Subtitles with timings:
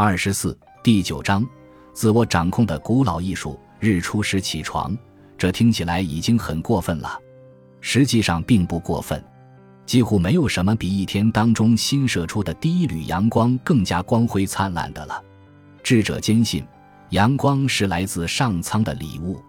[0.00, 1.44] 二十四第九章，
[1.92, 3.58] 自我掌控的古老艺术。
[3.80, 4.96] 日出时起床，
[5.36, 7.18] 这听起来已经很过分了，
[7.80, 9.20] 实际上并不过分。
[9.86, 15.20] 几乎没有什么比一天当中新射出的第一缕阳光更加光辉灿烂的了。
[15.82, 16.64] 智者坚信，
[17.10, 19.42] 阳光是来自上苍的礼物。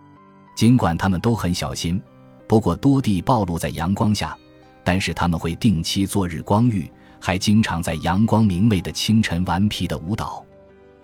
[0.55, 2.01] 尽管他们都很小心，
[2.47, 4.35] 不过多地暴露在阳光下，
[4.83, 6.91] 但是他们会定期做日光浴。
[7.19, 10.43] 还经常在阳光明媚的清晨顽皮的舞蹈，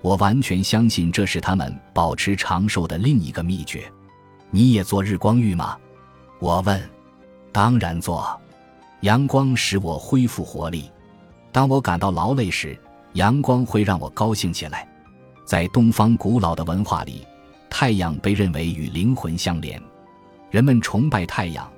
[0.02, 3.92] 我完全相信这是他们保持长寿的另一个秘诀。
[4.50, 5.78] 你也做日光浴吗？
[6.40, 6.82] 我问。
[7.52, 8.38] 当然做，
[9.00, 10.92] 阳光使我恢复活力。
[11.54, 12.78] 当我感到劳累时，
[13.14, 14.86] 阳光会让我高兴起来。
[15.46, 17.26] 在东方古老的文化里，
[17.70, 19.82] 太阳被认为与灵魂相连，
[20.52, 21.72] 人们崇拜太阳，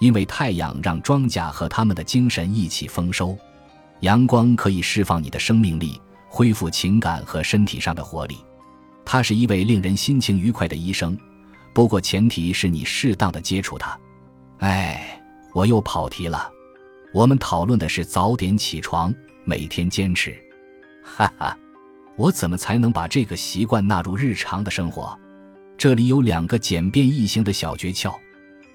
[0.00, 3.34] 因为太阳让庄稼和他们的精神一起丰收。
[4.02, 8.36] 阳光可以释放你的生命力，恢复情感和身体上的活力。
[9.04, 11.16] 他是一位令人心情愉快的医生，
[11.72, 13.96] 不过前提是你适当的接触他。
[14.58, 15.22] 哎，
[15.54, 16.50] 我又跑题了。
[17.14, 20.36] 我们讨论的是早点起床，每天坚持。
[21.04, 21.56] 哈哈，
[22.16, 25.16] 我怎么才能把这个习惯纳入日常的生活？
[25.78, 28.12] 这里有两个简便易行的小诀窍。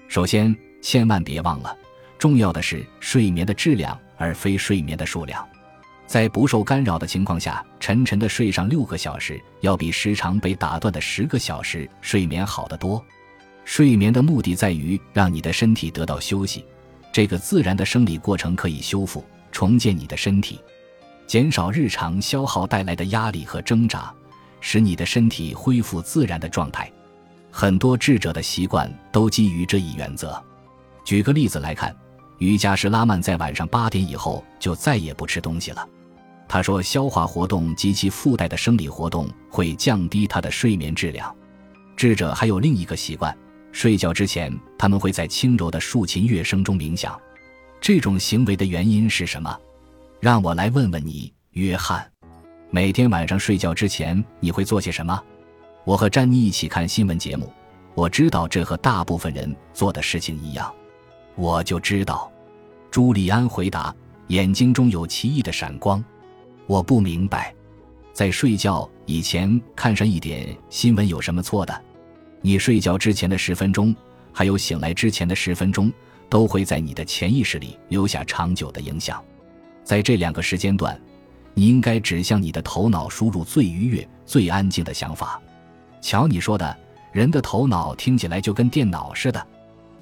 [0.08, 1.76] 首先，千万别忘了，
[2.18, 3.98] 重要的是睡眠的质量。
[4.18, 5.46] 而非睡眠的数量，
[6.06, 13.02] 在不受干扰的情况下，沉沉的睡上六个小时，要比时常被打断的十个小时睡眠好得多。
[13.64, 16.64] 睡眠的目的在于让你的身体得到休息，
[17.12, 20.60] 这个自然的生理过程可以修复、重建你的身体，
[21.26, 24.12] 减少日常消耗带来的压力和挣扎，
[24.60, 26.90] 使你的身体恢复自然的状态。
[27.50, 30.42] 很多智者的习惯都基于这一原则。
[31.04, 31.94] 举个例子来看。
[32.38, 35.86] 瑜伽师拉曼在晚上八点以后就再也不吃东西了。
[36.48, 41.34] 他说，消化活动及其附带的生理活动会降低他的睡眠质量。
[41.96, 43.36] 智者还有另一个习惯，
[43.72, 47.20] 睡觉之前他们会在轻柔的竖琴乐声中冥想。
[47.80, 49.54] 这种行为的原因是什么？
[50.20, 52.08] 让我来问问你，约翰。
[52.70, 55.22] 每天晚上睡觉之前你会做些什么？
[55.84, 57.52] 我和詹妮一起看新闻节目。
[57.94, 60.72] 我知道这和大部分人做的事情一样。
[61.38, 62.28] 我就知道，
[62.90, 63.94] 朱利安回答，
[64.26, 66.04] 眼睛中有奇异的闪光。
[66.66, 67.54] 我不明白，
[68.12, 71.80] 在睡觉以前看上一点新闻有什么错的？
[72.40, 73.94] 你睡觉之前的十分钟，
[74.32, 75.92] 还有醒来之前的十分钟，
[76.28, 79.22] 都会在你的潜意识里留下长久的影响。
[79.84, 81.00] 在这两个时间段，
[81.54, 85.40] 你应该只向你的头脑输入最愉悦、最安静的想法。
[86.00, 86.76] 瞧你说的，
[87.12, 89.46] 人的头脑听起来就跟电脑似的。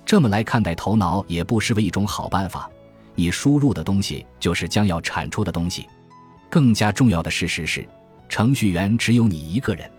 [0.06, 2.71] 这么来看待头脑也不失为一种好办法。
[3.17, 5.84] 你输入的东西就是将要产出的东西。
[6.49, 7.87] 更加重要的事实是，
[8.28, 9.91] 程序员只有你一个人。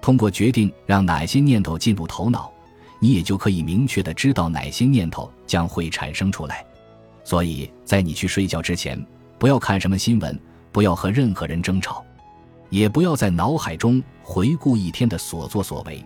[0.00, 2.50] 通过决定让哪些念头进入头脑，
[2.98, 6.64] 你也就可以明确的知道哪些念头将会产生出来。
[7.22, 8.98] 所以在你去睡觉之前，
[9.38, 10.40] 不要看什么新闻，
[10.72, 12.02] 不要和任何人争吵，
[12.70, 16.02] 也不要在脑海中回顾一天的所作所为。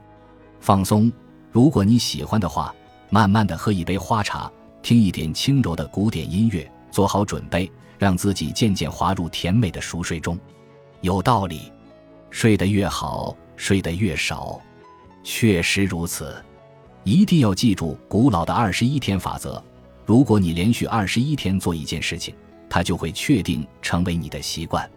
[0.58, 1.12] 放松，
[1.52, 2.74] 如果你喜欢的话。
[3.08, 4.50] 慢慢的喝一杯花茶，
[4.82, 10.38] 听一点轻柔的古典音乐，做好准备，让自己渐渐滑入甜美的熟睡中。
[11.00, 11.72] 有道理，
[12.30, 14.60] 睡得越好，睡得越少，
[15.22, 16.34] 确实如此。
[17.04, 19.62] 一定要记住古老的二十一天法则。
[20.04, 22.34] 如果你连续二十一天做一件事情，
[22.68, 24.88] 它就会确定成为你的习惯。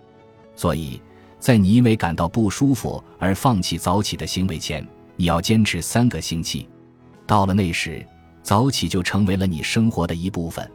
[0.56, 1.00] 所以，
[1.40, 6.68] 在你因为感到不舒服而放弃早起的行为前，你要坚持三个星期。
[7.30, 8.04] 到了那时，
[8.42, 10.68] 早起就成为了你生活的一部分，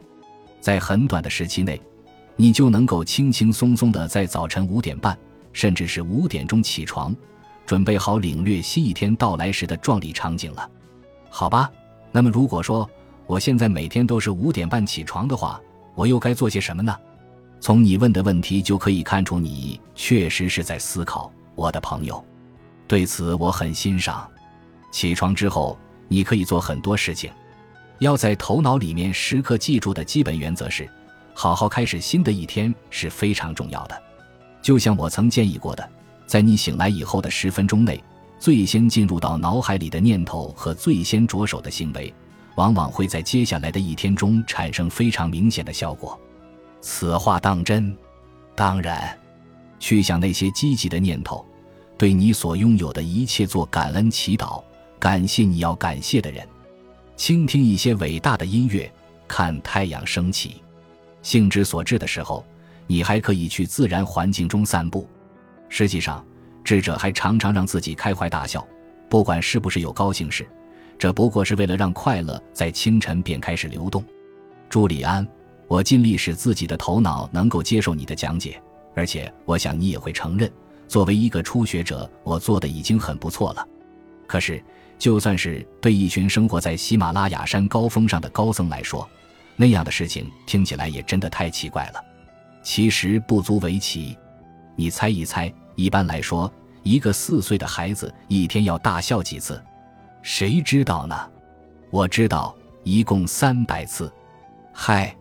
[0.61, 1.81] 在很短的时期内，
[2.37, 5.17] 你就能够轻轻松松的在早晨五点半，
[5.51, 7.13] 甚至是五点钟起床，
[7.65, 10.71] 准备好领略新一天到来时的壮丽场景了。
[11.29, 11.69] 好吧，
[12.09, 12.89] 那么如果说
[13.27, 15.59] 我现在每天都是五点半起床的话，
[15.93, 16.97] 我又该做些什么呢？
[17.59, 22.23] 从你问的问题就可以看出，你确实是在思考，我的朋友。
[22.87, 24.25] 对此我很欣赏。
[24.89, 25.77] 起床之后。
[26.07, 27.31] 你可以做很多事情，
[27.99, 30.89] 要在头脑里面时刻记住的基本原则是：
[31.33, 34.01] 好好开始新的一天是非常重要的。
[34.61, 35.89] 就像我曾建议过的，
[36.25, 38.03] 在你醒来以后的十分钟内，
[38.39, 42.13] 最先进入到脑海里的念头和最先着手的行为，
[42.55, 46.19] 往往会在接下来的一天中产生非常明显的效果。
[46.81, 47.95] 此话当真？
[48.55, 49.17] 当然，
[49.79, 51.45] 去想那些积极的念头，
[51.97, 54.63] 对你所拥有的一切做感恩祈祷。
[55.05, 56.43] 感谢你要感谢的人，
[57.15, 58.91] 倾听一些伟大的音乐，
[59.27, 60.63] 看太阳升起。
[61.21, 62.43] 兴之所至的时候，
[62.87, 65.07] 你还可以去自然环境中散步。
[65.69, 66.25] 实际上，
[66.63, 68.67] 智者还常常让自己开怀大笑，
[69.07, 70.43] 不管是不是有高兴事，
[70.97, 74.03] 这不过是为了让快乐在清晨便开始流动。
[74.71, 75.27] 朱利安，
[75.67, 78.59] 我尽力使自己的头脑能够接受你的讲解，
[78.95, 80.51] 而且我想你也会承认，
[80.87, 83.67] 作为一个初学者，我做的已经很不错了。
[84.25, 84.59] 可是，
[84.97, 89.07] 就算是对一群生活在喜马拉雅山高峰上的高僧来说，
[89.55, 92.03] 那样的事情听起来也真的太奇怪了。
[92.63, 94.17] 其实不足为奇，
[94.75, 96.51] 你猜一猜，一般来说，
[96.83, 99.61] 一个四岁的孩子一天要大笑几次？
[100.21, 101.15] 谁知道呢？
[101.91, 104.11] 我知道，一共三百次。
[104.73, 105.15] 嗨，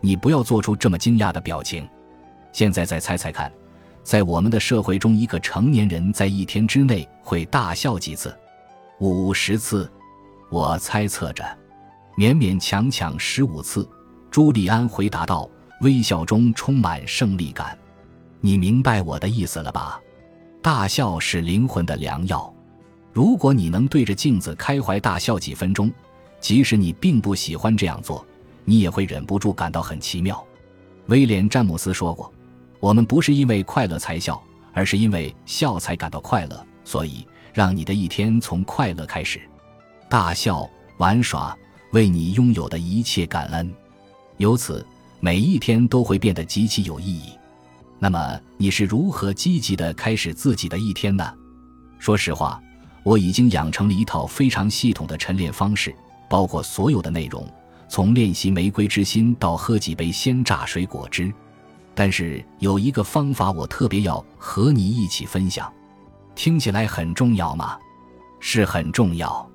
[0.00, 1.86] 你不要做出这么惊讶的表情。
[2.52, 3.52] 现在再猜猜看，
[4.02, 8.34] 在我们的社会中，一个成年人在一天之内会大笑几次？
[8.98, 9.90] 五十次，
[10.48, 11.44] 我猜测着，
[12.16, 13.86] 勉勉强强十五次。
[14.30, 15.46] 朱利安回答道，
[15.82, 17.78] 微笑中充满胜利感。
[18.40, 20.00] 你明白我的意思了吧？
[20.62, 22.50] 大笑是灵魂的良药。
[23.12, 25.92] 如果你能对着镜子开怀大笑几分钟，
[26.40, 28.24] 即使你并不喜欢这样做，
[28.64, 30.42] 你也会忍不住感到很奇妙。
[31.08, 32.32] 威廉·詹姆斯说过
[32.80, 37.26] ：“我们不是因为快乐才笑，而是因为笑才感到快乐。”所以。
[37.56, 39.40] 让你的一天从快乐开始，
[40.10, 40.68] 大笑、
[40.98, 41.56] 玩耍，
[41.92, 43.72] 为你拥有的一切感恩，
[44.36, 44.86] 由此
[45.20, 47.32] 每一天都会变得极其有意义。
[47.98, 51.32] 那么你是如何积极的开始自己的一天呢？
[51.98, 52.62] 说实话，
[53.02, 55.96] 我已经养成了一套非常系统的晨练方式，
[56.28, 57.42] 包括所有的内容，
[57.88, 61.32] 从练习玫瑰之心到喝几杯鲜榨水果汁。
[61.94, 65.72] 但是有一个方法，我特别要和你一起分享。
[66.36, 67.76] 听起来很重要吗？
[68.38, 69.50] 是很重要。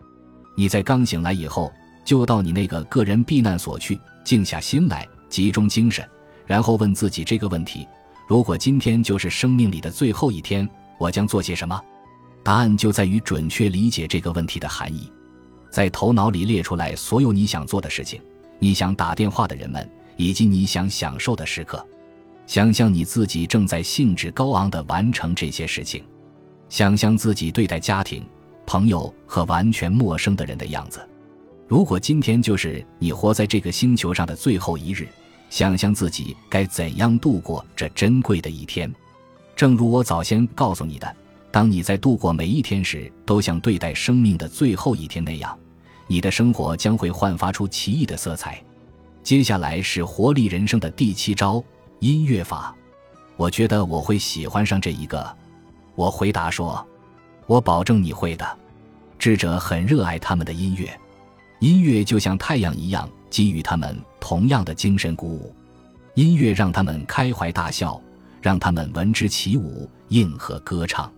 [0.58, 1.72] 你在刚醒来以后，
[2.04, 6.06] 就到你那个个人避难所去，静下心来，集中精神，
[6.46, 7.88] 然后问自己这个问题：
[8.28, 10.68] 如果今天就是生命里的最后一天，
[10.98, 11.80] 我将做些什么？
[12.44, 15.10] 答案就在于准确理解这个问题的含义，
[15.70, 18.20] 在头脑里列出来所有你想做的事情，
[18.58, 19.88] 你想打电话的人们，
[20.18, 21.86] 以及你想享受的时刻。
[22.48, 26.04] 想象你自己正在兴致高昂地完成这些事情。
[26.72, 28.26] 想象自己对待家庭、
[28.66, 31.06] 朋友和完全陌生的人的样子。
[31.68, 35.06] 如果今天就是你活在这个星球上的最后一日，
[35.50, 38.90] 想象自己该怎样度过这珍贵的一天。
[39.54, 41.14] 正如我早先告诉你的，
[41.52, 45.60] 当你在度过每一天时，都像对待生命的最后一天那样，
[46.08, 48.64] 你的生活将会焕发出奇异的色彩。
[49.24, 51.62] 接下来是活力人生的第七招——
[52.00, 52.74] 音乐法。
[53.36, 55.41] 我觉得我会喜欢上这一个。
[56.02, 56.84] 我回答说
[57.46, 58.58] ：“我保证你会的。”
[59.20, 61.00] 智者很热爱他们的音乐，
[61.60, 65.56] 音乐就像太阳一样，给予他们同样的精神鼓舞。
[66.16, 68.02] 音乐让他们开怀大笑，
[68.42, 71.14] 让他们闻之起舞，应和歌唱。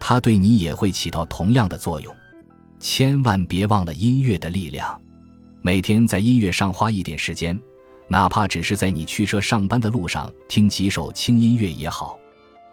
[0.00, 2.12] 它对你也会起到同样的作用。
[2.80, 5.00] 千万别忘了音乐的力量。
[5.62, 7.56] 每天在音乐上花一点时间，
[8.08, 12.18] 哪怕只是在你驱车上班的路上听几首轻音乐也好。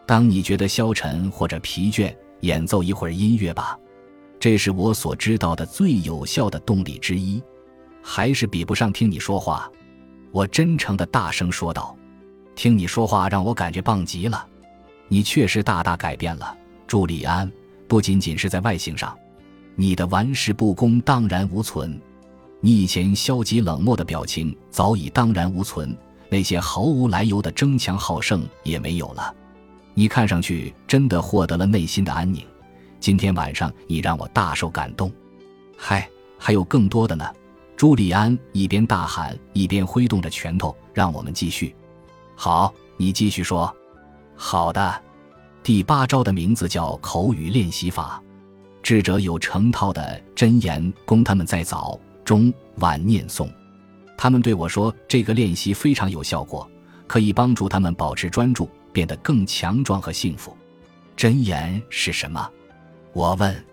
[0.05, 3.77] 当你觉得消沉或者疲倦，演奏一会儿音乐吧，
[4.39, 7.41] 这是我所知道的最有效的动力之一，
[8.01, 9.71] 还是比不上听你说话。
[10.31, 11.95] 我真诚的大声说道
[12.55, 14.45] ：“听你说话让我感觉棒极了，
[15.07, 17.49] 你确实大大改变了，朱利安。
[17.87, 19.15] 不仅仅是在外形上，
[19.75, 22.01] 你的玩世不恭荡然无存，
[22.59, 25.95] 你以前消极冷漠的表情早已荡然无存，
[26.29, 29.33] 那些毫无来由的争强好胜也没有了。”
[29.93, 32.45] 你看上去真的获得了内心的安宁。
[32.99, 35.11] 今天晚上你让我大受感动。
[35.77, 37.25] 嗨，还有更多的呢！
[37.75, 40.75] 朱利安一边大喊，一边挥动着拳头。
[40.93, 41.75] 让我们继续。
[42.35, 43.75] 好，你继续说。
[44.35, 45.01] 好的。
[45.63, 48.21] 第八招的名字叫口语练习法。
[48.81, 53.49] 智者有成套的箴言供他们在早、中、晚念诵。
[54.17, 56.69] 他们对我说，这个练习非常有效果，
[57.07, 58.69] 可以帮助他们保持专注。
[58.93, 60.55] 变得更强壮和幸福。
[61.17, 62.49] 箴言是什么？
[63.11, 63.65] 我问。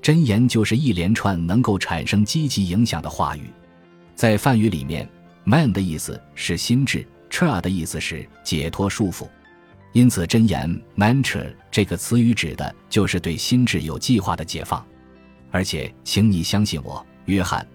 [0.00, 3.50] 箴言就是一连串能够产生积极影响的话语。
[4.14, 5.06] 在梵语里面
[5.42, 9.28] ，man 的意思是心智，tra 的意思是解脱束缚。
[9.92, 14.86] 因此，箴言 mantra 这个词语指的就是对心智有计划的解放。
[15.50, 17.66] 而且，请你相信我，约翰，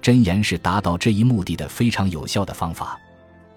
[0.00, 2.98] 箴言是达到这一目的的非常有效的方法。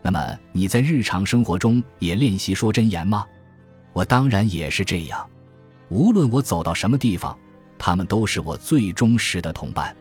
[0.05, 3.25] 那么你在日常生活中也练习说真言吗？
[3.91, 5.27] 我当然也是这样。
[5.89, 7.35] 无论我走到什么地方，
[7.75, 9.97] 他们都是我最忠实的同伴。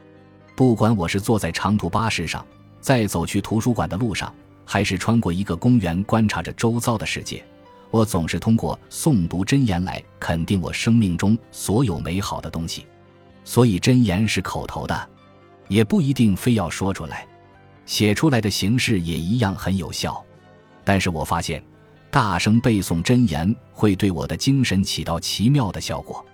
[0.54, 2.44] 不管我是坐在长途巴士上，
[2.82, 4.30] 在走去图书馆的路上，
[4.66, 7.42] 还是穿过一个公园观察着周遭的世界，
[7.90, 12.84] 我总是通过诵读真言来肯定我生命中所有美好的东西，
[13.42, 15.08] 所以真言是口头的，
[15.68, 17.26] 也不一定非要说出来，
[17.86, 20.22] 写出来的形式也一样很有效。
[20.84, 21.62] 但是我发现，
[22.10, 26.24] 大声背诵真言会对我的精神起到奇妙的效果。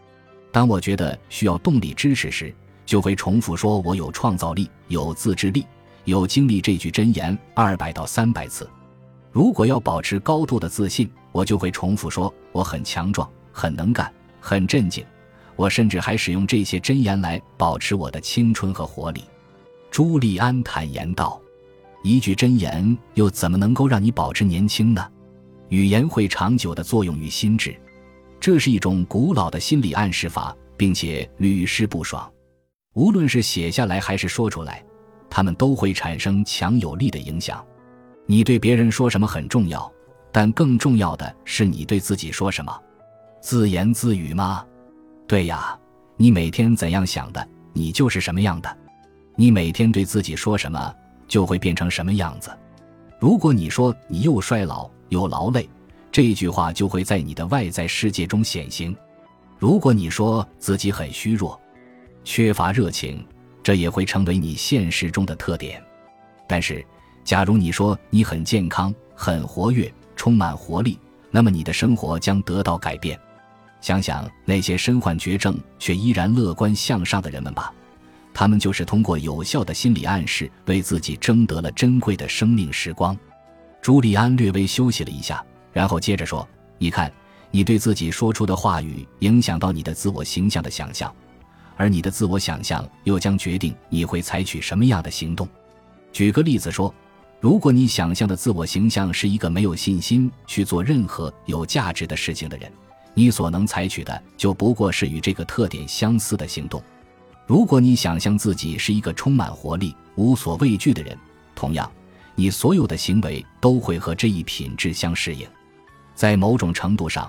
[0.52, 2.54] 当我觉得需要动力支持时，
[2.84, 5.64] 就会重复说：“我有创造力，有自制力，
[6.04, 8.68] 有精力。”这句真言二百到三百次。
[9.30, 15.04] 如果要保持高度的自信，我就会重复说：“我很强壮，很能干，很镇静。”
[15.54, 19.22] 我甚至还使用这些真言来保持我的青春和活力。
[19.90, 21.40] 朱利安坦言道
[22.04, 25.04] ：“一句真言又怎么能够让你保持年轻呢？
[25.68, 27.76] 语言会长久的作用于心智，
[28.38, 32.30] 这是一种古老的心理暗示法，并且屡试不爽。”
[32.94, 34.84] 无论是写下来还是说出来，
[35.28, 37.64] 他们都会产生强有力的影响。
[38.26, 39.90] 你对别人说什么很重要，
[40.30, 42.76] 但更重要的是你对自己说什么。
[43.40, 44.64] 自言自语吗？
[45.26, 45.76] 对呀，
[46.16, 48.76] 你每天怎样想的，你就是什么样的。
[49.36, 50.94] 你每天对自己说什么，
[51.26, 52.50] 就会变成什么样子。
[53.18, 55.68] 如果你说你又衰老又劳累，
[56.12, 58.96] 这句话就会在你的外在世界中显形。
[59.58, 61.58] 如果你说自己很虚弱，
[62.24, 63.24] 缺乏热情，
[63.62, 65.82] 这也会成为你现实中的特点。
[66.48, 66.84] 但是，
[67.24, 70.98] 假如你说你很健康、很活跃、充满活力，
[71.30, 73.18] 那么你的生活将得到改变。
[73.80, 77.72] 想想那些身患绝症却依然乐观向上的人们吧，
[78.32, 83.16] 他们就是通过有效的心理暗示，为自己争得了珍贵的生命时光。
[83.82, 86.46] 朱利安略微休息了一下，然后接着说
[86.78, 87.12] ：“你看，
[87.50, 91.12] 你对自己说出的话语，影响到你的自我形象的想象。”
[91.76, 95.48] 而你的自我想象又将决定你会采取什么样的行动。
[96.12, 96.94] 举个例子说，
[97.40, 102.70] 如果你想象的自我形象是一个没有信心去做任何有价值的事情的人，
[103.14, 106.82] 你所能采取的就不过是与这个特点相似的行动。
[107.50, 111.18] 如果你想象自己是一个充满活力、无所畏惧的人，
[111.52, 111.90] 同样，
[112.36, 115.44] 你所有的行为都会和这一品质相适应。
[116.14, 117.28] 在某种程度上，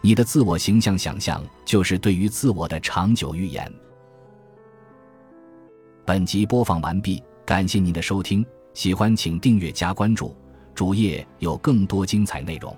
[0.00, 3.68] 你的自我形象想象就是对于自我的长久预言。
[6.04, 10.32] 本集播放完毕，感谢您的收听，喜欢请订阅加关注，
[10.76, 12.72] 主页有更多精彩内容。